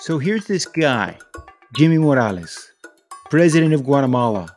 So 0.00 0.18
here's 0.18 0.46
this 0.46 0.64
guy, 0.64 1.18
Jimmy 1.74 1.98
Morales, 1.98 2.70
president 3.30 3.74
of 3.74 3.82
Guatemala, 3.82 4.48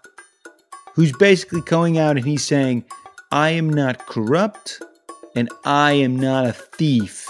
who's 0.93 1.11
basically 1.13 1.61
going 1.61 1.97
out 1.97 2.15
and 2.15 2.23
he's 2.23 2.45
saying, 2.45 2.85
I 3.31 3.49
am 3.49 3.67
not 3.67 4.05
corrupt 4.05 4.83
and 5.35 5.49
I 5.65 5.93
am 5.93 6.15
not 6.15 6.45
a 6.45 6.53
thief. 6.53 7.27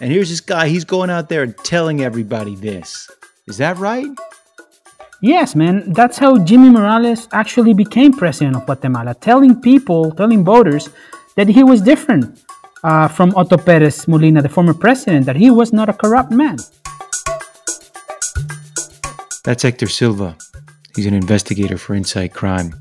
And 0.00 0.10
here's 0.10 0.30
this 0.30 0.40
guy, 0.40 0.66
he's 0.66 0.84
going 0.84 1.10
out 1.10 1.28
there 1.28 1.44
and 1.44 1.56
telling 1.58 2.02
everybody 2.02 2.56
this. 2.56 3.08
Is 3.46 3.58
that 3.58 3.78
right? 3.78 4.10
Yes, 5.20 5.54
man, 5.54 5.92
that's 5.92 6.18
how 6.18 6.38
Jimmy 6.38 6.70
Morales 6.70 7.28
actually 7.32 7.72
became 7.72 8.12
president 8.12 8.56
of 8.56 8.66
Guatemala, 8.66 9.14
telling 9.14 9.60
people, 9.60 10.10
telling 10.10 10.44
voters 10.44 10.88
that 11.36 11.48
he 11.48 11.62
was 11.62 11.80
different 11.80 12.42
uh, 12.82 13.06
from 13.06 13.32
Otto 13.36 13.58
Perez 13.58 14.08
Molina, 14.08 14.42
the 14.42 14.48
former 14.48 14.74
president, 14.74 15.24
that 15.26 15.36
he 15.36 15.50
was 15.50 15.72
not 15.72 15.88
a 15.88 15.92
corrupt 15.92 16.32
man. 16.32 16.56
That's 19.44 19.62
Hector 19.62 19.88
Silva. 19.88 20.38
He's 20.96 21.04
an 21.04 21.12
investigator 21.12 21.76
for 21.76 21.94
InSight 21.94 22.32
Crime. 22.32 22.74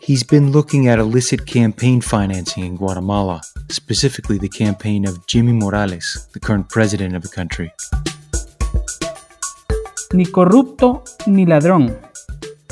He's 0.00 0.22
been 0.22 0.50
looking 0.50 0.88
at 0.88 0.98
illicit 0.98 1.46
campaign 1.46 2.00
financing 2.00 2.64
in 2.64 2.76
Guatemala, 2.76 3.42
specifically 3.68 4.38
the 4.38 4.48
campaign 4.48 5.06
of 5.06 5.26
Jimmy 5.26 5.52
Morales, 5.52 6.28
the 6.32 6.40
current 6.40 6.70
president 6.70 7.14
of 7.14 7.22
the 7.22 7.28
country. 7.28 7.74
Ni 10.14 10.24
corrupto 10.24 11.04
ni 11.26 11.44
ladrón. 11.44 11.94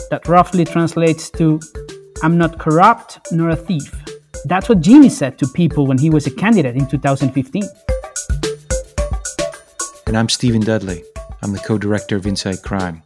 That 0.08 0.26
roughly 0.26 0.64
translates 0.64 1.28
to 1.32 1.60
I'm 2.22 2.38
not 2.38 2.58
corrupt 2.58 3.18
nor 3.32 3.50
a 3.50 3.56
thief. 3.56 3.92
That's 4.46 4.70
what 4.70 4.80
Jimmy 4.80 5.10
said 5.10 5.36
to 5.40 5.46
people 5.48 5.86
when 5.86 5.98
he 5.98 6.08
was 6.08 6.26
a 6.26 6.30
candidate 6.30 6.74
in 6.74 6.86
2015. 6.86 7.64
And 10.06 10.16
I'm 10.16 10.30
Steven 10.30 10.62
Dudley. 10.62 11.04
I'm 11.42 11.52
the 11.52 11.58
co 11.58 11.78
director 11.78 12.16
of 12.16 12.26
InSight 12.26 12.62
Crime. 12.62 13.02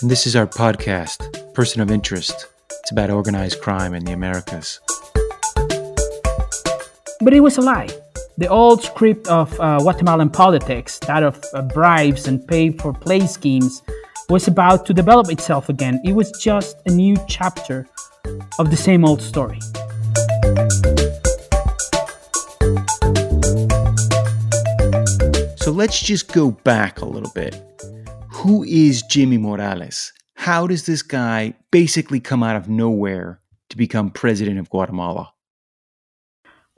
And 0.00 0.10
this 0.10 0.26
is 0.26 0.34
our 0.34 0.46
podcast, 0.46 1.52
Person 1.52 1.82
of 1.82 1.90
Interest. 1.90 2.46
It's 2.70 2.90
about 2.90 3.10
organized 3.10 3.60
crime 3.60 3.92
in 3.92 4.04
the 4.04 4.12
Americas. 4.12 4.80
But 7.20 7.34
it 7.34 7.40
was 7.40 7.58
a 7.58 7.60
lie. 7.60 7.88
The 8.38 8.48
old 8.48 8.82
script 8.82 9.28
of 9.28 9.58
uh, 9.60 9.78
Guatemalan 9.80 10.30
politics, 10.30 10.98
that 11.00 11.22
of 11.22 11.42
uh, 11.52 11.62
bribes 11.62 12.26
and 12.26 12.46
pay 12.48 12.70
for 12.70 12.94
play 12.94 13.26
schemes, 13.26 13.82
was 14.30 14.48
about 14.48 14.86
to 14.86 14.94
develop 14.94 15.30
itself 15.30 15.68
again. 15.68 16.00
It 16.02 16.12
was 16.12 16.30
just 16.40 16.78
a 16.86 16.90
new 16.90 17.16
chapter 17.28 17.86
of 18.58 18.70
the 18.70 18.76
same 18.76 19.04
old 19.04 19.20
story. 19.20 19.60
So 25.66 25.72
let's 25.72 26.00
just 26.00 26.32
go 26.32 26.52
back 26.52 27.00
a 27.00 27.04
little 27.04 27.32
bit. 27.34 27.60
Who 28.38 28.62
is 28.62 29.02
Jimmy 29.02 29.36
Morales? 29.36 30.12
How 30.36 30.68
does 30.68 30.86
this 30.86 31.02
guy 31.02 31.54
basically 31.72 32.20
come 32.20 32.44
out 32.44 32.54
of 32.54 32.68
nowhere 32.68 33.40
to 33.70 33.76
become 33.76 34.12
president 34.12 34.60
of 34.60 34.70
Guatemala? 34.70 35.32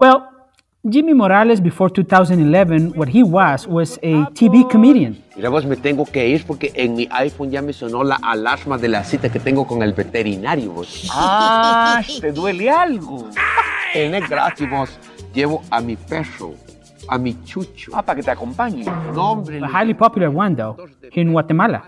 Well, 0.01 0.27
Jimmy 0.89 1.13
Morales, 1.13 1.61
before 1.61 1.91
2011, 1.91 2.95
what 2.95 3.11
he 3.11 3.23
was 3.23 3.67
was 3.67 3.99
a 3.99 4.25
TV 4.33 4.65
comedian. 4.71 5.23
Mira, 5.37 5.51
vos 5.51 5.67
me 5.67 5.77
tengo 5.77 6.07
que 6.07 6.27
ir 6.27 6.47
porque 6.47 6.73
en 6.75 6.97
mi 6.97 7.07
iPhone 7.11 7.51
ya 7.51 7.61
me 7.61 7.75
sonó 7.75 8.03
la 8.03 8.19
alarma 8.23 8.79
de 8.79 8.89
la 8.89 9.05
cita 9.05 9.29
que 9.29 9.39
tengo 9.39 9.67
con 9.67 9.83
el 9.83 9.93
veterinario, 9.93 10.73
vos. 10.73 11.11
Ah, 11.13 12.03
¿te 12.23 12.33
duele 12.33 12.71
algo? 12.71 13.29
En 13.93 14.15
es 14.15 14.27
gratis, 14.31 14.67
vos. 14.71 14.99
Llevo 15.35 15.63
a 15.71 15.83
mi 15.83 15.97
perro, 15.97 16.55
a 17.09 17.19
mi 17.19 17.35
chucho. 17.45 17.93
Ah, 17.95 18.03
para 18.03 18.17
que 18.17 18.23
te 18.23 18.31
acompañe. 18.31 18.85
No, 19.15 19.23
hombre. 19.23 19.61
A 19.61 19.67
highly 19.67 19.95
popular 19.95 20.31
one, 20.31 20.55
though, 20.55 20.77
here 21.11 21.23
in 21.23 21.33
Guatemala. 21.33 21.83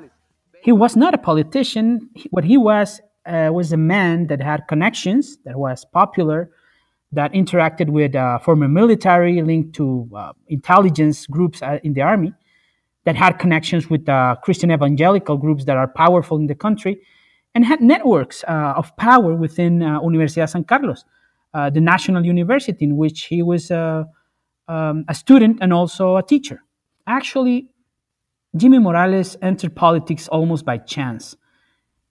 He 0.62 0.72
was 0.72 0.96
not 0.96 1.14
a 1.14 1.18
politician. 1.18 2.10
What 2.30 2.44
he 2.44 2.56
was 2.56 3.00
uh, 3.26 3.50
was 3.52 3.72
a 3.72 3.76
man 3.76 4.26
that 4.28 4.40
had 4.40 4.66
connections, 4.68 5.38
that 5.44 5.56
was 5.56 5.84
popular, 5.84 6.50
that 7.12 7.32
interacted 7.32 7.88
with 7.90 8.14
uh, 8.14 8.38
former 8.38 8.68
military 8.68 9.42
linked 9.42 9.74
to 9.74 10.08
uh, 10.14 10.32
intelligence 10.48 11.26
groups 11.26 11.62
uh, 11.62 11.78
in 11.82 11.94
the 11.94 12.02
army, 12.02 12.32
that 13.04 13.16
had 13.16 13.38
connections 13.38 13.88
with 13.88 14.08
uh, 14.08 14.36
Christian 14.42 14.70
evangelical 14.70 15.36
groups 15.36 15.64
that 15.64 15.76
are 15.76 15.88
powerful 15.88 16.36
in 16.38 16.46
the 16.46 16.54
country, 16.54 17.00
and 17.54 17.64
had 17.64 17.80
networks 17.80 18.44
uh, 18.46 18.74
of 18.76 18.94
power 18.96 19.34
within 19.34 19.80
Universidad 19.80 20.48
San 20.48 20.62
Carlos, 20.64 21.04
the 21.52 21.80
national 21.80 22.24
university 22.24 22.84
in 22.84 22.96
which 22.96 23.24
he 23.24 23.42
was 23.42 23.72
um, 24.68 25.04
a 25.08 25.14
student 25.14 25.58
and 25.60 25.72
also 25.72 26.16
a 26.16 26.22
teacher. 26.22 26.62
Actually, 27.06 27.68
Jimmy 28.56 28.78
Morales 28.78 29.36
entered 29.42 29.74
politics 29.74 30.28
almost 30.28 30.64
by 30.64 30.78
chance. 30.78 31.36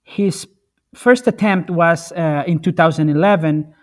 His 0.03 0.47
first 0.93 1.27
attempt 1.27 1.69
was 1.69 2.11
in 2.11 2.59
2011 2.59 3.73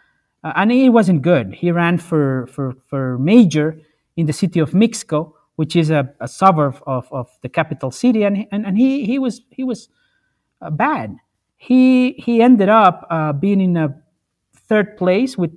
uh, 0.47 0.53
and 0.55 0.71
it 0.71 0.91
wasn't 0.91 1.22
good. 1.22 1.53
He 1.55 1.72
ran 1.72 1.99
for, 1.99 2.47
for, 2.47 2.76
for 2.87 3.19
mayor 3.19 3.81
in 4.16 4.26
the 4.26 4.32
city 4.32 4.60
of 4.60 4.71
Mixco, 4.71 5.32
which 5.56 5.75
is 5.75 5.91
a, 5.91 6.15
a 6.21 6.28
suburb 6.28 6.81
of, 6.87 7.09
of 7.10 7.28
the 7.43 7.49
capital 7.49 7.91
city, 7.91 8.22
and, 8.22 8.47
and, 8.53 8.65
and 8.65 8.78
he, 8.78 9.05
he 9.05 9.19
was, 9.19 9.43
he 9.50 9.65
was 9.65 9.88
uh, 10.60 10.71
bad. 10.71 11.16
He, 11.56 12.12
he 12.12 12.43
ended 12.43 12.69
up 12.69 13.09
uh, 13.10 13.32
being 13.32 13.60
in 13.60 13.76
a 13.76 14.00
third 14.55 14.97
place 14.97 15.37
with 15.37 15.50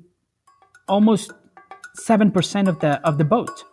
almost 0.88 1.34
7% 1.98 2.68
of 2.68 2.80
the, 2.80 3.02
of 3.08 3.18
the 3.18 3.24
vote. 3.24 3.64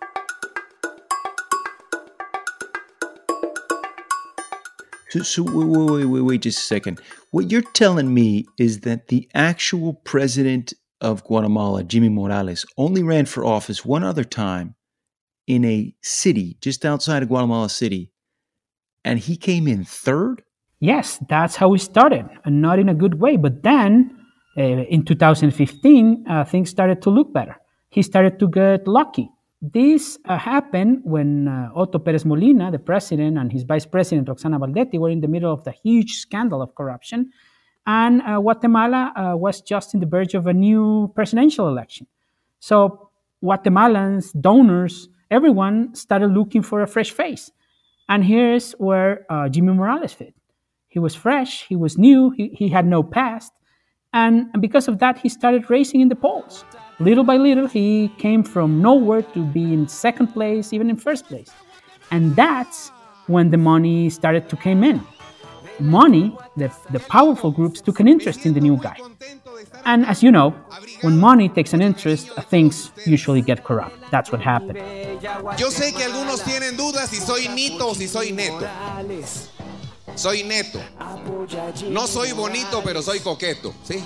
So, 5.10 5.22
so 5.22 5.42
wait, 5.44 5.54
wait, 5.54 6.04
wait, 6.04 6.20
wait, 6.20 6.42
just 6.42 6.58
a 6.58 6.62
second. 6.62 7.00
What 7.30 7.50
you're 7.50 7.62
telling 7.62 8.12
me 8.12 8.46
is 8.58 8.80
that 8.80 9.08
the 9.08 9.28
actual 9.34 9.94
president 9.94 10.72
of 11.00 11.24
Guatemala, 11.24 11.84
Jimmy 11.84 12.08
Morales, 12.08 12.66
only 12.76 13.02
ran 13.02 13.26
for 13.26 13.44
office 13.44 13.84
one 13.84 14.02
other 14.02 14.24
time 14.24 14.74
in 15.46 15.64
a 15.64 15.94
city 16.02 16.56
just 16.60 16.84
outside 16.84 17.22
of 17.22 17.28
Guatemala 17.28 17.68
City, 17.68 18.10
and 19.04 19.18
he 19.18 19.36
came 19.36 19.68
in 19.68 19.84
third? 19.84 20.42
Yes, 20.80 21.18
that's 21.28 21.56
how 21.56 21.72
he 21.72 21.78
started, 21.78 22.26
and 22.44 22.60
not 22.60 22.78
in 22.78 22.88
a 22.88 22.94
good 22.94 23.20
way. 23.20 23.36
But 23.36 23.62
then 23.62 24.10
uh, 24.58 24.62
in 24.62 25.04
2015, 25.04 26.24
uh, 26.28 26.44
things 26.44 26.68
started 26.68 27.00
to 27.02 27.10
look 27.10 27.32
better. 27.32 27.56
He 27.88 28.02
started 28.02 28.38
to 28.38 28.48
get 28.48 28.86
lucky. 28.86 29.30
This 29.62 30.18
uh, 30.26 30.38
happened 30.38 31.00
when 31.04 31.48
uh, 31.48 31.70
Otto 31.74 31.98
Perez 31.98 32.24
Molina, 32.24 32.70
the 32.70 32.78
president, 32.78 33.38
and 33.38 33.50
his 33.50 33.62
vice 33.62 33.86
president, 33.86 34.28
Roxana 34.28 34.60
Baldetti, 34.60 34.98
were 34.98 35.10
in 35.10 35.20
the 35.20 35.28
middle 35.28 35.52
of 35.52 35.64
the 35.64 35.72
huge 35.72 36.14
scandal 36.14 36.60
of 36.62 36.74
corruption 36.74 37.30
and 37.86 38.20
uh, 38.22 38.40
Guatemala 38.40 39.12
uh, 39.16 39.36
was 39.36 39.60
just 39.60 39.94
in 39.94 40.00
the 40.00 40.06
verge 40.06 40.34
of 40.34 40.46
a 40.46 40.52
new 40.52 41.12
presidential 41.14 41.68
election. 41.68 42.06
So 42.58 43.10
Guatemalans, 43.42 44.38
donors, 44.40 45.08
everyone 45.30 45.94
started 45.94 46.32
looking 46.32 46.62
for 46.62 46.82
a 46.82 46.86
fresh 46.86 47.12
face. 47.12 47.50
And 48.08 48.24
here's 48.24 48.72
where 48.72 49.24
uh, 49.30 49.48
Jimmy 49.48 49.72
Morales 49.72 50.12
fit. 50.12 50.34
He 50.88 50.98
was 50.98 51.14
fresh, 51.14 51.66
he 51.68 51.76
was 51.76 51.96
new, 51.96 52.30
he, 52.30 52.48
he 52.48 52.68
had 52.68 52.86
no 52.86 53.02
past. 53.02 53.52
And, 54.16 54.50
because 54.66 54.88
of 54.88 54.98
that, 55.00 55.18
he 55.18 55.28
started 55.28 55.68
racing 55.68 56.00
in 56.00 56.08
the 56.08 56.16
polls. 56.16 56.64
Little 56.98 57.24
by 57.24 57.36
little, 57.36 57.68
he 57.68 58.08
came 58.16 58.42
from 58.42 58.80
nowhere 58.80 59.22
to 59.34 59.44
be 59.44 59.74
in 59.74 59.86
second 59.88 60.28
place, 60.28 60.72
even 60.72 60.88
in 60.88 60.96
first 60.96 61.26
place. 61.26 61.50
And 62.10 62.34
that's 62.34 62.90
when 63.26 63.50
the 63.50 63.58
money 63.58 64.08
started 64.08 64.48
to 64.48 64.56
come 64.56 64.82
in 64.82 64.98
money, 65.80 66.36
the, 66.56 66.72
the 66.90 67.00
powerful 67.00 67.50
groups 67.50 67.80
took 67.80 68.00
an 68.00 68.08
interest 68.08 68.46
in 68.46 68.54
the 68.54 68.60
new 68.60 68.76
guy. 68.76 68.96
And 69.84 70.06
as 70.06 70.22
you 70.22 70.30
know, 70.30 70.50
when 71.02 71.18
money 71.18 71.48
takes 71.48 71.72
an 71.72 71.82
interest, 71.82 72.30
things 72.50 72.90
usually 73.04 73.42
get 73.42 73.64
corrupt. 73.64 73.94
That's 74.10 74.32
what 74.32 74.40
happened. 74.40 74.78
Yo 75.58 75.70
sé 75.70 75.92
que 75.94 76.04
algunos 76.04 76.42
tienen 76.42 76.76
dudas 76.76 77.08
si 77.10 77.16
soy 77.16 77.48
nito 77.48 77.88
o 77.88 77.94
si 77.94 78.08
soy 78.08 78.32
neto. 78.32 78.66
Soy 80.16 80.42
neto. 80.44 80.82
No 81.90 82.06
soy 82.06 82.32
bonito, 82.32 82.82
pero 82.82 83.02
soy 83.02 83.20
coqueto, 83.20 83.74
¿sí? 83.86 84.02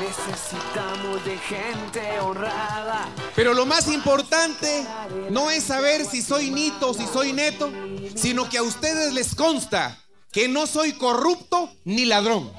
Necesitamos 0.00 1.24
de 1.24 1.36
gente 1.38 2.20
honrada. 2.20 3.08
Pero 3.34 3.52
lo 3.52 3.66
más 3.66 3.88
importante 3.88 4.86
no 5.30 5.50
es 5.50 5.64
saber 5.64 6.04
si 6.04 6.22
soy 6.22 6.50
nito 6.50 6.90
o 6.90 6.94
si 6.94 7.04
soy 7.06 7.32
neto, 7.32 7.70
sino 8.14 8.48
que 8.48 8.58
a 8.58 8.62
ustedes 8.62 9.12
les 9.12 9.34
consta 9.34 9.98
que 10.30 10.48
no 10.48 10.66
soy 10.66 10.92
corrupto 10.92 11.70
ni 11.84 12.04
ladrón. 12.04 12.50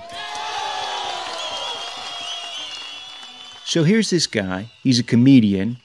So 3.65 3.83
here's 3.83 4.09
this 4.09 4.27
guy. 4.27 4.69
He's 4.83 4.99
a 4.99 5.03
comedian. 5.03 5.77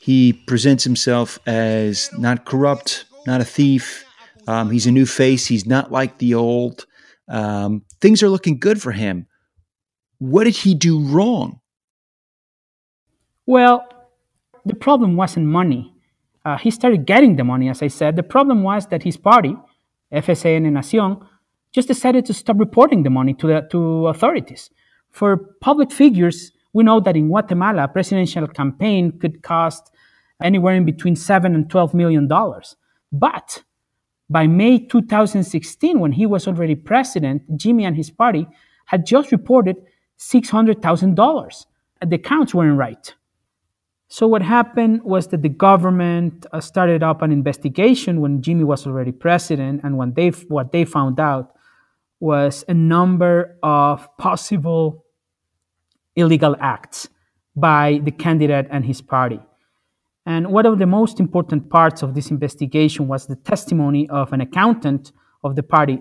He 0.00 0.32
presents 0.32 0.84
himself 0.84 1.38
as 1.46 2.10
not 2.18 2.44
corrupt, 2.44 3.06
not 3.26 3.40
a 3.40 3.44
thief. 3.44 4.04
Um, 4.46 4.70
he's 4.70 4.86
a 4.86 4.92
new 4.92 5.06
face. 5.06 5.46
He's 5.46 5.66
not 5.66 5.92
like 5.92 6.18
the 6.18 6.34
old. 6.34 6.86
Um, 7.28 7.82
things 8.00 8.22
are 8.22 8.28
looking 8.28 8.58
good 8.58 8.80
for 8.80 8.92
him. 8.92 9.26
What 10.18 10.44
did 10.44 10.56
he 10.56 10.74
do 10.74 11.00
wrong? 11.00 11.60
Well, 13.46 13.86
the 14.64 14.74
problem 14.74 15.16
wasn't 15.16 15.46
money. 15.46 15.92
Uh, 16.44 16.58
he 16.58 16.70
started 16.70 17.06
getting 17.06 17.36
the 17.36 17.44
money, 17.44 17.68
as 17.68 17.82
I 17.82 17.88
said. 17.88 18.16
The 18.16 18.22
problem 18.22 18.62
was 18.62 18.86
that 18.88 19.02
his 19.02 19.16
party, 19.16 19.56
FCN 20.12 20.66
and 20.66 20.76
Nación, 20.76 21.26
just 21.72 21.88
decided 21.88 22.26
to 22.26 22.34
stop 22.34 22.58
reporting 22.58 23.02
the 23.02 23.10
money 23.10 23.34
to, 23.34 23.46
the, 23.46 23.68
to 23.70 24.08
authorities. 24.08 24.70
For 25.10 25.36
public 25.60 25.90
figures, 25.90 26.52
we 26.72 26.84
know 26.84 27.00
that 27.00 27.16
in 27.16 27.28
Guatemala, 27.28 27.84
a 27.84 27.88
presidential 27.88 28.46
campaign 28.48 29.18
could 29.18 29.42
cost 29.42 29.90
anywhere 30.42 30.74
in 30.74 30.84
between 30.84 31.16
7 31.16 31.54
and 31.54 31.68
12 31.70 31.94
million 31.94 32.28
dollars. 32.28 32.76
But 33.12 33.62
by 34.32 34.46
May 34.46 34.78
2016, 34.78 36.00
when 36.00 36.12
he 36.12 36.26
was 36.26 36.48
already 36.48 36.74
president, 36.74 37.42
Jimmy 37.56 37.84
and 37.84 37.96
his 37.96 38.10
party 38.10 38.46
had 38.86 39.06
just 39.06 39.30
reported 39.30 39.76
$600,000. 40.18 41.66
The 42.06 42.18
counts 42.18 42.54
weren't 42.54 42.78
right. 42.78 43.14
So 44.08 44.26
what 44.26 44.42
happened 44.42 45.02
was 45.04 45.28
that 45.28 45.42
the 45.42 45.48
government 45.48 46.44
uh, 46.52 46.60
started 46.60 47.02
up 47.02 47.22
an 47.22 47.32
investigation 47.32 48.20
when 48.20 48.42
Jimmy 48.42 48.64
was 48.64 48.86
already 48.86 49.12
president, 49.12 49.80
and 49.84 49.96
when 49.96 50.12
they 50.12 50.28
what 50.48 50.70
they 50.70 50.84
found 50.84 51.18
out 51.18 51.54
was 52.20 52.62
a 52.68 52.74
number 52.74 53.56
of 53.62 54.06
possible 54.18 55.06
illegal 56.14 56.54
acts 56.60 57.08
by 57.56 58.00
the 58.04 58.10
candidate 58.10 58.66
and 58.70 58.84
his 58.84 59.00
party. 59.00 59.40
And 60.24 60.52
one 60.52 60.66
of 60.66 60.78
the 60.78 60.86
most 60.86 61.18
important 61.18 61.68
parts 61.68 62.02
of 62.02 62.14
this 62.14 62.30
investigation 62.30 63.08
was 63.08 63.26
the 63.26 63.36
testimony 63.36 64.08
of 64.08 64.32
an 64.32 64.40
accountant 64.40 65.12
of 65.42 65.56
the 65.56 65.62
party 65.62 65.98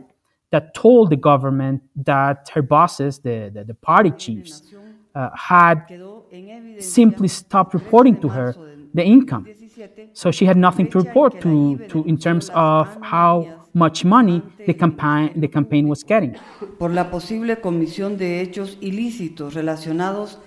that 0.52 0.74
told 0.74 1.10
the 1.10 1.16
government 1.16 1.82
that 1.96 2.50
her 2.54 2.62
bosses, 2.62 3.20
the, 3.20 3.50
the, 3.54 3.64
the 3.64 3.74
party 3.74 4.12
chiefs, 4.12 4.62
uh, 5.16 5.30
had 5.36 5.86
simply 6.80 7.28
stopped 7.28 7.74
reporting 7.74 8.20
to 8.22 8.30
her 8.30 8.56
the 8.94 9.04
income. 9.04 9.48
So 10.14 10.32
she 10.32 10.46
had 10.46 10.58
nothing 10.58 10.90
to 10.92 11.00
report 11.00 11.42
to, 11.42 11.78
to 11.90 12.04
in 12.06 12.18
terms 12.18 12.50
of 12.54 12.98
how 13.02 13.62
much 13.74 14.04
money 14.04 14.42
the 14.66 14.74
campaign, 14.74 15.40
the 15.40 15.48
campaign 15.48 15.88
was 15.88 16.04
getting. 16.04 16.36
Por 16.78 16.92
la 16.92 17.10
posible 17.10 17.62
comisión 17.62 18.18
de 18.18 18.42
hechos 18.42 18.78
ilícitos 18.82 19.54
relacionados 19.54 20.38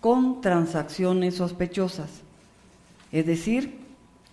con 0.00 0.42
transacciones 0.42 1.36
sospechosas. 1.36 2.22
Es 3.14 3.26
decir, 3.26 3.78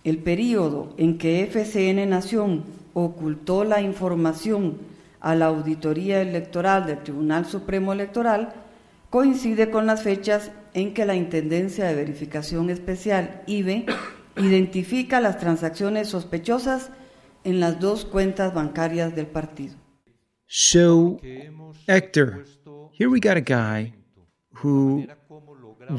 el 0.02 0.18
periodo 0.18 0.92
en 0.98 1.16
que 1.16 1.46
FCN 1.46 2.10
Nación 2.10 2.64
ocultó 2.94 3.62
la 3.62 3.80
información 3.80 4.78
a 5.20 5.36
la 5.36 5.46
Auditoría 5.46 6.20
Electoral 6.20 6.86
del 6.86 7.00
Tribunal 7.04 7.46
Supremo 7.46 7.92
Electoral 7.92 8.52
coincide 9.08 9.70
con 9.70 9.86
las 9.86 10.02
fechas 10.02 10.50
en 10.74 10.94
que 10.94 11.06
la 11.06 11.14
Intendencia 11.14 11.84
de 11.84 11.94
Verificación 11.94 12.70
Especial, 12.70 13.44
IBE, 13.46 13.86
identifica 14.36 15.20
las 15.20 15.38
transacciones 15.38 16.08
sospechosas 16.08 16.90
en 17.44 17.60
las 17.60 17.78
dos 17.78 18.04
cuentas 18.04 18.52
bancarias 18.52 19.14
del 19.14 19.28
partido. 19.28 19.76
So, 20.46 21.20
Hector, 21.86 22.44
here 22.98 23.08
we 23.08 23.20
got 23.20 23.36
a 23.36 23.40
guy 23.40 23.94
who 24.60 25.06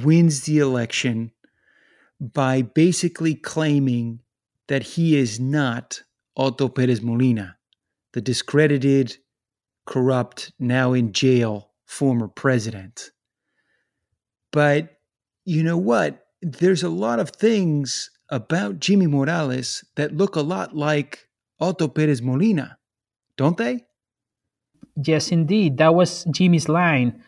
wins 0.03 0.44
the 0.44 0.57
election 0.57 1.31
by 2.19 2.62
basically 2.62 3.36
claiming 3.36 4.19
that 4.68 4.83
he 4.83 5.18
is 5.18 5.39
not 5.39 6.01
Otto 6.38 6.69
Perez 6.69 7.01
Molina, 7.01 7.57
the 8.13 8.21
discredited, 8.21 9.18
corrupt, 9.86 10.51
now 10.60 10.94
in 10.94 11.12
jail 11.12 11.71
former 11.86 12.27
president. 12.27 13.12
But 14.51 14.98
you 15.45 15.63
know 15.63 15.77
what? 15.77 16.25
There's 16.42 16.83
a 16.83 16.89
lot 16.89 17.19
of 17.19 17.30
things 17.30 18.10
about 18.30 18.80
Jimmy 18.80 19.07
Morales 19.07 19.83
that 19.95 20.15
look 20.15 20.36
a 20.36 20.42
lot 20.42 20.75
like 20.75 21.27
Otto 21.60 21.88
Perez 21.88 22.21
Molina, 22.21 22.77
don't 23.38 23.57
they? 23.57 23.86
Yes, 24.95 25.31
indeed. 25.31 25.77
That 25.77 25.95
was 25.95 26.25
Jimmy's 26.25 26.69
line 26.69 27.24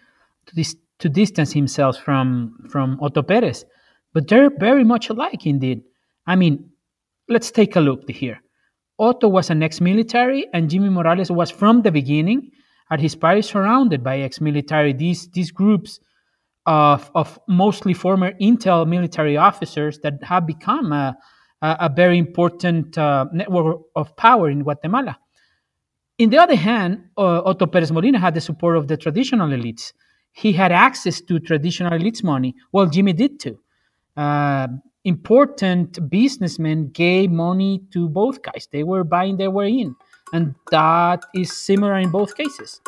to, 0.48 0.56
dis- 0.56 0.78
to 1.00 1.10
distance 1.10 1.52
himself 1.54 1.98
from, 1.98 2.68
from 2.70 3.00
Otto 3.02 3.24
Perez. 3.24 3.66
But 4.16 4.30
they're 4.30 4.50
very 4.50 4.86
much 4.86 5.10
alike, 5.10 5.46
indeed. 5.46 5.84
I 6.26 6.38
mean, 6.38 6.72
let's 7.28 7.52
take 7.52 7.76
a 7.76 7.82
look 7.82 8.10
here. 8.10 8.42
Otto 8.98 9.28
was 9.28 9.50
an 9.50 9.62
ex 9.62 9.82
military, 9.82 10.48
and 10.54 10.70
Jimmy 10.70 10.90
Morales 10.90 11.30
was 11.30 11.52
from 11.52 11.82
the 11.82 11.92
beginning 11.92 12.50
at 12.90 13.02
his 13.02 13.14
party 13.14 13.42
surrounded 13.42 14.06
by 14.06 14.20
ex 14.20 14.40
military. 14.40 14.94
These, 14.94 15.30
these 15.32 15.52
groups 15.52 16.00
of, 16.66 17.12
of 17.14 17.38
mostly 17.50 17.94
former 17.94 18.32
intel 18.42 18.88
military 18.88 19.36
officers 19.36 20.00
that 20.00 20.24
have 20.24 20.48
become 20.48 20.94
a, 20.94 21.18
a, 21.62 21.78
a 21.82 21.90
very 21.94 22.18
important 22.18 22.98
uh, 22.98 23.26
network 23.34 23.82
of 23.98 24.16
power 24.16 24.50
in 24.50 24.64
Guatemala. 24.64 25.20
In 26.18 26.30
the 26.30 26.38
other 26.38 26.56
hand, 26.56 27.10
uh, 27.18 27.42
Otto 27.44 27.66
Perez 27.66 27.92
Molina 27.92 28.20
had 28.20 28.34
the 28.34 28.40
support 28.40 28.78
of 28.78 28.88
the 28.88 28.96
traditional 28.96 29.50
elites. 29.50 29.92
He 30.32 30.54
had 30.54 30.72
access 30.72 31.20
to 31.20 31.40
traditional 31.40 31.92
elites' 32.00 32.24
money. 32.24 32.56
Well, 32.72 32.86
Jimmy 32.88 33.12
did 33.12 33.42
too. 33.42 33.60
Uh, 34.18 34.68
important 35.04 36.10
businessmen 36.10 36.90
gave 36.90 37.32
money 37.32 37.82
to 37.92 38.10
both 38.10 38.42
guys. 38.42 38.68
They 38.72 38.84
were 38.84 39.04
buying 39.04 39.38
they 39.38 39.48
were 39.48 39.66
in. 39.66 39.96
And 40.34 40.56
that 40.72 41.24
is 41.34 41.56
similar 41.56 41.98
in 41.98 42.10
both 42.10 42.36
cases. 42.36 42.82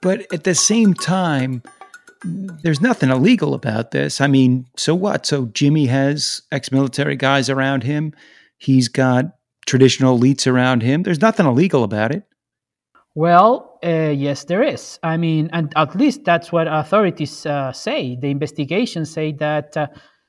But 0.00 0.26
at 0.32 0.44
the 0.44 0.54
same 0.54 0.94
time, 0.94 1.62
there's 2.24 2.80
nothing 2.80 3.10
illegal 3.10 3.54
about 3.54 3.90
this. 3.90 4.20
I 4.20 4.26
mean, 4.26 4.66
so 4.76 4.94
what? 4.94 5.26
So 5.26 5.46
Jimmy 5.46 5.86
has 5.86 6.42
ex 6.52 6.70
military 6.70 7.16
guys 7.16 7.50
around 7.50 7.82
him, 7.82 8.12
he's 8.58 8.88
got 8.88 9.36
traditional 9.66 10.18
elites 10.18 10.46
around 10.46 10.82
him. 10.82 11.02
There's 11.02 11.20
nothing 11.20 11.46
illegal 11.46 11.84
about 11.84 12.12
it. 12.14 12.24
Well, 13.14 13.78
uh, 13.84 14.12
yes, 14.16 14.44
there 14.44 14.62
is. 14.62 14.98
I 15.02 15.16
mean, 15.16 15.48
and 15.52 15.72
at 15.76 15.94
least 15.94 16.24
that's 16.24 16.50
what 16.50 16.66
authorities 16.66 17.46
uh, 17.46 17.72
say. 17.72 18.16
The 18.16 18.28
investigations 18.28 19.10
say 19.10 19.32
that 19.32 19.76
uh, 19.76 19.86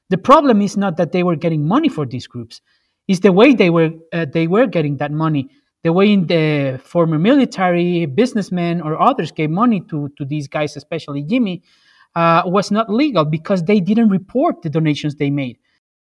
the 0.09 0.19
problem 0.19 0.61
is 0.61 0.77
not 0.77 0.97
that 0.97 1.11
they 1.11 1.23
were 1.23 1.35
getting 1.35 1.67
money 1.67 1.89
for 1.89 2.05
these 2.05 2.27
groups; 2.27 2.61
it's 3.07 3.21
the 3.21 3.31
way 3.31 3.55
they 3.55 3.71
were 3.71 3.89
uh, 4.13 4.25
they 4.31 4.45
were 4.47 4.67
getting 4.67 4.97
that 4.97 5.11
money. 5.11 5.49
The 5.83 5.93
way 5.93 6.11
in 6.13 6.27
the 6.27 6.79
former 6.83 7.17
military, 7.17 8.05
businessmen, 8.05 8.81
or 8.81 9.01
others 9.01 9.31
gave 9.31 9.49
money 9.49 9.81
to 9.89 10.09
to 10.17 10.25
these 10.25 10.47
guys, 10.47 10.77
especially 10.77 11.23
Jimmy, 11.23 11.63
uh, 12.15 12.43
was 12.45 12.69
not 12.69 12.87
legal 12.92 13.25
because 13.25 13.63
they 13.63 13.80
didn't 13.80 14.09
report 14.09 14.61
the 14.61 14.69
donations 14.69 15.15
they 15.15 15.31
made. 15.31 15.57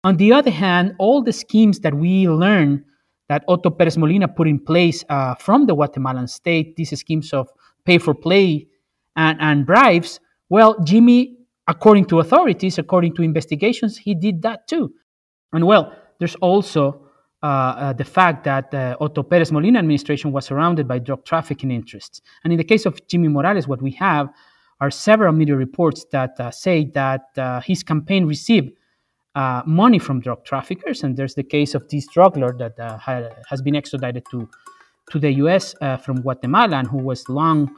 On 0.06 0.16
the 0.16 0.32
other 0.32 0.52
hand, 0.52 0.96
all 1.00 1.22
the 1.22 1.34
schemes 1.34 1.82
that 1.82 1.94
we 1.94 2.30
learned 2.30 2.86
that 3.32 3.46
Otto 3.48 3.70
Perez 3.70 3.98
Molina 3.98 4.28
put 4.28 4.46
in 4.46 4.60
place 4.60 5.06
uh, 5.08 5.36
from 5.36 5.66
the 5.66 5.74
Guatemalan 5.74 6.28
state, 6.28 6.76
these 6.76 7.00
schemes 7.00 7.32
of 7.32 7.48
pay 7.86 7.98
for 7.98 8.14
play 8.14 8.68
and, 9.16 9.40
and 9.40 9.66
bribes, 9.66 10.20
well, 10.50 10.78
Jimmy, 10.84 11.38
according 11.66 12.08
to 12.08 12.20
authorities, 12.20 12.78
according 12.78 13.16
to 13.16 13.22
investigations, 13.22 13.98
he 13.98 14.14
did 14.16 14.42
that 14.42 14.68
too. 14.68 14.92
And 15.54 15.66
well, 15.66 15.94
there's 16.20 16.36
also 16.36 17.08
uh, 17.42 17.46
uh, 17.46 17.94
the 17.94 18.04
fact 18.04 18.44
that 18.44 18.70
the 18.72 18.98
Otto 19.00 19.24
Perez 19.24 19.50
Molina 19.50 19.80
administration 19.80 20.34
was 20.34 20.44
surrounded 20.44 20.86
by 20.86 21.00
drug 21.00 21.24
trafficking 21.24 21.72
interests. 21.72 22.20
And 22.44 22.52
in 22.52 22.58
the 22.58 22.66
case 22.66 22.86
of 22.86 23.00
Jimmy 23.08 23.30
Morales, 23.30 23.66
what 23.66 23.82
we 23.82 23.92
have 23.92 24.28
are 24.82 24.92
several 24.92 25.32
media 25.32 25.56
reports 25.56 26.06
that 26.12 26.38
uh, 26.38 26.52
say 26.52 26.92
that 26.96 27.22
uh, 27.38 27.62
his 27.62 27.82
campaign 27.82 28.26
received 28.26 28.74
uh, 29.36 29.62
money 29.66 30.00
from 30.00 30.20
drug 30.20 30.44
traffickers, 30.44 31.04
and 31.04 31.16
there's 31.16 31.36
the 31.36 31.44
case 31.44 31.74
of 31.74 31.88
this 31.90 32.08
drug 32.08 32.38
lord 32.38 32.58
that 32.60 32.80
uh, 32.80 32.98
had, 32.98 33.34
has 33.48 33.62
been 33.62 33.76
extradited 33.76 34.24
to 34.32 34.50
to 35.12 35.20
the 35.20 35.32
U.S. 35.44 35.76
Uh, 35.82 35.98
from 35.98 36.22
Guatemala 36.22 36.78
and 36.78 36.88
who 36.88 36.98
was 36.98 37.28
long 37.28 37.70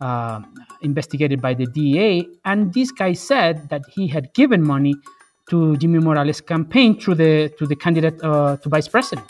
uh, 0.00 0.40
investigated 0.82 1.42
by 1.42 1.54
the 1.54 1.66
DEA. 1.66 2.28
And 2.44 2.72
this 2.72 2.92
guy 2.92 3.14
said 3.14 3.68
that 3.70 3.82
he 3.92 4.06
had 4.06 4.32
given 4.34 4.62
money 4.62 4.94
to 5.50 5.76
Jimmy 5.76 5.98
Morales' 5.98 6.40
campaign 6.40 6.98
through 7.00 7.16
the 7.16 7.52
to 7.58 7.66
the 7.66 7.74
candidate 7.74 8.22
uh, 8.22 8.56
to 8.58 8.68
vice 8.68 8.86
president. 8.86 9.26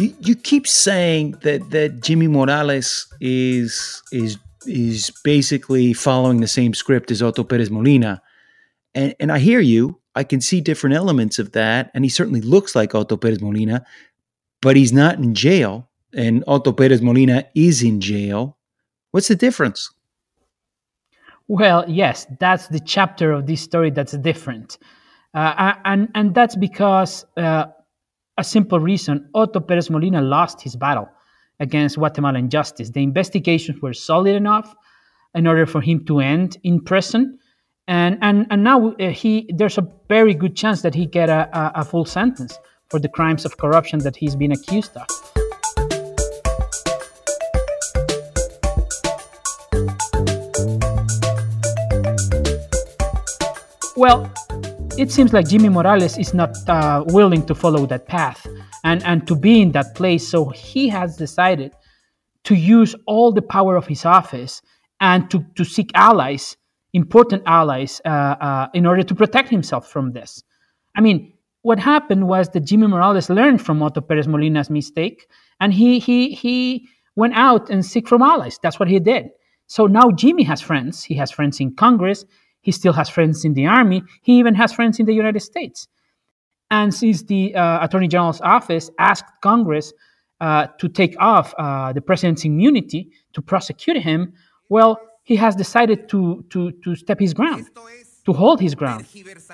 You, 0.00 0.14
you 0.20 0.34
keep 0.34 0.66
saying 0.66 1.32
that, 1.42 1.70
that 1.70 2.00
Jimmy 2.00 2.26
Morales 2.26 3.06
is 3.20 4.02
is 4.10 4.38
is 4.66 5.10
basically 5.24 5.92
following 5.92 6.40
the 6.40 6.48
same 6.48 6.74
script 6.74 7.10
as 7.10 7.22
Otto 7.22 7.44
Perez 7.44 7.70
Molina. 7.70 8.22
And 8.94 9.14
and 9.20 9.30
I 9.30 9.38
hear 9.38 9.60
you. 9.60 10.00
I 10.14 10.24
can 10.24 10.40
see 10.40 10.60
different 10.60 10.96
elements 10.96 11.38
of 11.38 11.52
that. 11.52 11.90
And 11.94 12.04
he 12.04 12.08
certainly 12.08 12.40
looks 12.40 12.74
like 12.74 12.94
Otto 12.94 13.16
Perez 13.16 13.40
Molina, 13.40 13.84
but 14.62 14.74
he's 14.74 14.92
not 14.92 15.18
in 15.18 15.34
jail. 15.34 15.88
And 16.14 16.44
Otto 16.46 16.72
Perez 16.72 17.02
Molina 17.02 17.46
is 17.54 17.82
in 17.82 18.00
jail. 18.00 18.56
What's 19.10 19.28
the 19.28 19.36
difference? 19.36 19.90
Well, 21.46 21.84
yes, 21.88 22.26
that's 22.38 22.68
the 22.68 22.80
chapter 22.80 23.32
of 23.32 23.46
this 23.46 23.60
story 23.60 23.90
that's 23.90 24.12
different. 24.12 24.78
Uh, 25.34 25.74
and, 25.84 26.08
and 26.14 26.34
that's 26.34 26.56
because 26.56 27.24
uh, 27.36 27.66
a 28.40 28.44
simple 28.44 28.80
reason 28.80 29.28
Otto 29.34 29.60
Perez 29.60 29.90
Molina 29.90 30.22
lost 30.22 30.62
his 30.62 30.74
battle 30.74 31.08
against 31.60 31.96
Guatemalan 31.96 32.48
justice. 32.48 32.88
The 32.88 33.02
investigations 33.02 33.82
were 33.82 33.92
solid 33.92 34.34
enough 34.34 34.74
in 35.34 35.46
order 35.46 35.66
for 35.66 35.82
him 35.82 36.06
to 36.06 36.20
end 36.20 36.56
in 36.64 36.80
prison. 36.80 37.38
And, 37.86 38.16
and, 38.22 38.46
and 38.50 38.64
now 38.64 38.92
uh, 38.92 39.10
he 39.10 39.50
there's 39.54 39.76
a 39.76 39.86
very 40.08 40.32
good 40.32 40.56
chance 40.56 40.80
that 40.82 40.94
he 40.94 41.04
get 41.04 41.28
a, 41.28 41.50
a, 41.52 41.82
a 41.82 41.84
full 41.84 42.06
sentence 42.06 42.58
for 42.88 42.98
the 42.98 43.08
crimes 43.08 43.44
of 43.44 43.58
corruption 43.58 43.98
that 44.00 44.16
he's 44.16 44.34
been 44.34 44.52
accused 44.52 44.96
of. 44.96 45.06
Well, 53.96 54.32
it 54.98 55.10
seems 55.10 55.32
like 55.32 55.48
Jimmy 55.48 55.68
Morales 55.68 56.18
is 56.18 56.34
not 56.34 56.56
uh, 56.68 57.04
willing 57.08 57.46
to 57.46 57.54
follow 57.54 57.86
that 57.86 58.06
path 58.06 58.46
and, 58.84 59.02
and 59.04 59.26
to 59.26 59.34
be 59.34 59.60
in 59.60 59.72
that 59.72 59.94
place. 59.94 60.28
So 60.28 60.48
he 60.50 60.88
has 60.88 61.16
decided 61.16 61.72
to 62.44 62.54
use 62.54 62.94
all 63.06 63.32
the 63.32 63.42
power 63.42 63.76
of 63.76 63.86
his 63.86 64.04
office 64.04 64.62
and 65.00 65.30
to, 65.30 65.44
to 65.56 65.64
seek 65.64 65.90
allies, 65.94 66.56
important 66.92 67.42
allies, 67.46 68.00
uh, 68.04 68.08
uh, 68.08 68.68
in 68.74 68.86
order 68.86 69.02
to 69.02 69.14
protect 69.14 69.48
himself 69.48 69.88
from 69.88 70.12
this. 70.12 70.42
I 70.96 71.00
mean, 71.00 71.32
what 71.62 71.78
happened 71.78 72.26
was 72.26 72.48
that 72.50 72.60
Jimmy 72.60 72.86
Morales 72.86 73.30
learned 73.30 73.62
from 73.62 73.82
Otto 73.82 74.00
Perez 74.00 74.26
Molina's 74.26 74.70
mistake, 74.70 75.26
and 75.60 75.72
he 75.72 75.98
he 75.98 76.32
he 76.32 76.88
went 77.16 77.34
out 77.34 77.68
and 77.68 77.84
seek 77.84 78.08
from 78.08 78.22
allies. 78.22 78.58
That's 78.62 78.80
what 78.80 78.88
he 78.88 78.98
did. 78.98 79.30
So 79.66 79.86
now 79.86 80.10
Jimmy 80.10 80.42
has 80.44 80.60
friends. 80.60 81.04
He 81.04 81.14
has 81.16 81.30
friends 81.30 81.60
in 81.60 81.74
Congress. 81.74 82.24
He 82.62 82.72
still 82.72 82.92
has 82.92 83.08
friends 83.08 83.44
in 83.44 83.54
the 83.54 83.66
army. 83.66 84.02
He 84.22 84.38
even 84.38 84.54
has 84.54 84.72
friends 84.72 84.98
in 85.00 85.06
the 85.06 85.14
United 85.14 85.40
States. 85.40 85.88
And 86.70 86.94
since 86.94 87.22
the 87.22 87.54
uh, 87.54 87.84
Attorney 87.84 88.08
General's 88.08 88.40
office 88.42 88.90
asked 88.98 89.24
Congress 89.42 89.92
uh, 90.40 90.68
to 90.78 90.88
take 90.88 91.16
off 91.18 91.54
uh, 91.58 91.92
the 91.92 92.00
president's 92.00 92.44
immunity 92.44 93.10
to 93.32 93.42
prosecute 93.42 93.96
him, 93.96 94.32
well, 94.68 95.00
he 95.24 95.36
has 95.36 95.54
decided 95.56 96.08
to, 96.08 96.44
to, 96.50 96.72
to 96.84 96.94
step 96.94 97.18
his 97.18 97.34
ground, 97.34 97.68
to 98.24 98.32
hold 98.32 98.60
his 98.60 98.74
ground, 98.74 99.06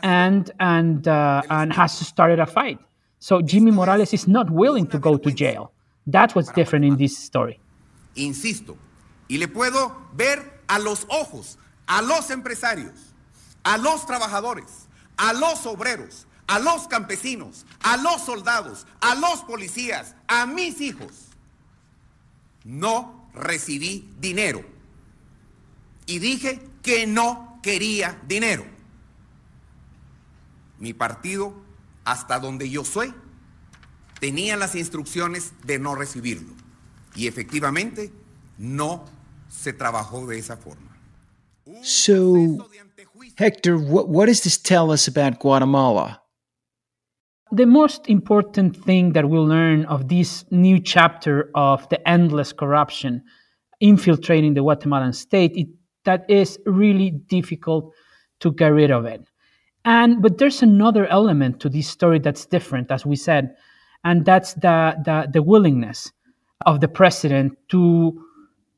and, 0.02 0.50
and, 0.60 1.08
uh, 1.08 1.42
and 1.50 1.72
has 1.72 1.92
started 1.92 2.38
a 2.38 2.46
fight. 2.46 2.78
So 3.18 3.40
Jimmy 3.40 3.70
Morales 3.70 4.12
is 4.12 4.28
not 4.28 4.50
willing 4.50 4.86
to 4.88 4.98
go 4.98 5.16
to 5.16 5.30
jail. 5.30 5.72
That's 6.06 6.34
what's 6.34 6.52
different 6.52 6.84
in 6.84 6.96
this 6.96 7.16
story. 7.16 7.58
Insisto, 8.14 8.76
y 9.28 9.36
le 9.38 9.48
puedo 9.48 9.92
ver 10.14 10.60
a 10.68 10.78
los 10.78 11.04
ojos 11.10 11.58
a 11.86 12.02
los 12.02 12.30
empresarios, 12.30 13.14
a 13.62 13.78
los 13.78 14.06
trabajadores, 14.06 14.66
a 15.16 15.32
los 15.32 15.66
obreros, 15.66 16.26
a 16.46 16.58
los 16.58 16.88
campesinos, 16.88 17.66
a 17.82 17.96
los 17.96 18.22
soldados, 18.22 18.86
a 19.00 19.14
los 19.14 19.42
policías, 19.42 20.14
a 20.28 20.46
mis 20.46 20.80
hijos. 20.80 21.12
No 22.64 23.28
recibí 23.34 24.12
dinero. 24.18 24.64
Y 26.06 26.18
dije 26.18 26.60
que 26.82 27.06
no 27.06 27.58
quería 27.62 28.20
dinero. 28.26 28.64
Mi 30.78 30.92
partido, 30.92 31.54
hasta 32.04 32.38
donde 32.38 32.70
yo 32.70 32.84
soy, 32.84 33.14
tenía 34.20 34.56
las 34.56 34.74
instrucciones 34.74 35.52
de 35.64 35.78
no 35.78 35.94
recibirlo. 35.94 36.52
Y 37.14 37.26
efectivamente 37.26 38.12
no 38.58 39.04
se 39.48 39.72
trabajó 39.72 40.26
de 40.26 40.38
esa 40.38 40.56
forma. 40.56 40.85
So, 41.82 42.68
Hector, 43.36 43.76
what, 43.78 44.08
what 44.08 44.26
does 44.26 44.42
this 44.42 44.56
tell 44.56 44.92
us 44.92 45.08
about 45.08 45.40
Guatemala? 45.40 46.20
The 47.52 47.66
most 47.66 48.08
important 48.08 48.76
thing 48.76 49.12
that 49.12 49.28
we'll 49.28 49.46
learn 49.46 49.84
of 49.86 50.08
this 50.08 50.44
new 50.50 50.80
chapter 50.80 51.50
of 51.54 51.88
the 51.88 52.08
endless 52.08 52.52
corruption 52.52 53.22
infiltrating 53.80 54.54
the 54.54 54.62
Guatemalan 54.62 55.12
state 55.12 55.52
is 55.56 55.66
that 56.04 56.24
is 56.28 56.58
really 56.66 57.10
difficult 57.10 57.92
to 58.38 58.52
get 58.52 58.68
rid 58.68 58.92
of 58.92 59.06
it. 59.06 59.28
And 59.84 60.22
but 60.22 60.38
there's 60.38 60.62
another 60.62 61.06
element 61.06 61.60
to 61.60 61.68
this 61.68 61.88
story 61.88 62.20
that's 62.20 62.46
different, 62.46 62.90
as 62.90 63.04
we 63.04 63.16
said, 63.16 63.56
and 64.04 64.24
that's 64.24 64.54
the 64.54 64.96
the, 65.04 65.28
the 65.32 65.42
willingness 65.42 66.12
of 66.64 66.80
the 66.80 66.88
president 66.88 67.58
to 67.70 68.24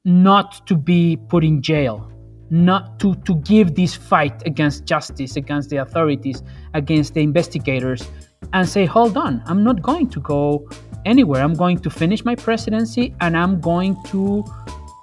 not 0.04 0.66
to 0.66 0.76
be 0.76 1.16
put 1.28 1.45
in 1.45 1.61
jail 1.62 2.11
not 2.50 2.99
to, 3.00 3.14
to 3.14 3.35
give 3.37 3.75
this 3.75 3.95
fight 3.95 4.47
against 4.47 4.85
justice, 4.85 5.37
against 5.37 5.71
the 5.71 5.76
authorities, 5.76 6.43
against 6.75 7.14
the 7.14 7.21
investigators, 7.21 8.09
and 8.52 8.69
say, 8.69 8.87
hold 8.87 9.17
on, 9.17 9.43
I'm 9.47 9.62
not 9.62 9.83
going 9.83 10.09
to 10.11 10.21
go 10.21 10.69
anywhere. 11.05 11.43
I'm 11.43 11.55
going 11.55 11.78
to 11.78 11.90
finish 11.90 12.25
my 12.25 12.35
presidency 12.35 13.14
and 13.21 13.37
I'm 13.37 13.61
going 13.61 13.97
to, 14.07 14.45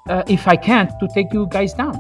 uh, 0.10 0.24
if 0.28 0.48
I 0.48 0.56
can't, 0.56 0.92
to 1.00 1.08
take 1.14 1.32
you 1.34 1.48
guys 1.50 1.74
down 1.74 2.00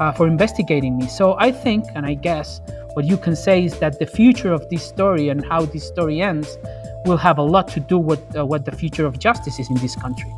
uh, 0.00 0.12
for 0.12 0.26
investigating 0.26 0.96
me. 0.96 1.08
So 1.08 1.36
I 1.38 1.50
think, 1.52 1.84
and 1.94 2.06
I 2.06 2.14
guess, 2.14 2.60
what 2.94 3.04
you 3.04 3.16
can 3.16 3.36
say 3.36 3.64
is 3.64 3.78
that 3.78 3.98
the 3.98 4.06
future 4.06 4.52
of 4.52 4.68
this 4.70 4.82
story 4.82 5.28
and 5.28 5.44
how 5.44 5.66
this 5.66 5.86
story 5.86 6.22
ends 6.22 6.58
will 7.04 7.16
have 7.18 7.38
a 7.38 7.42
lot 7.42 7.68
to 7.68 7.80
do 7.80 7.98
with 7.98 8.20
uh, 8.36 8.44
what 8.44 8.64
the 8.64 8.72
future 8.72 9.06
of 9.06 9.18
justice 9.18 9.58
is 9.58 9.68
in 9.68 9.76
this 9.76 9.94
country. 9.94 10.32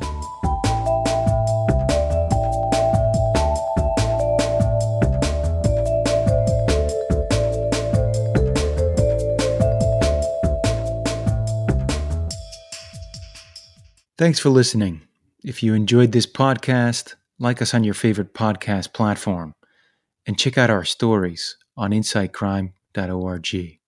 Thanks 14.19 14.37
for 14.37 14.49
listening. 14.49 15.03
If 15.45 15.63
you 15.63 15.73
enjoyed 15.73 16.11
this 16.11 16.25
podcast, 16.25 17.15
like 17.39 17.61
us 17.61 17.73
on 17.73 17.85
your 17.85 17.93
favorite 17.93 18.33
podcast 18.33 18.91
platform 18.91 19.53
and 20.27 20.37
check 20.37 20.57
out 20.57 20.69
our 20.69 20.83
stories 20.83 21.55
on 21.77 21.91
insightcrime.org. 21.91 23.78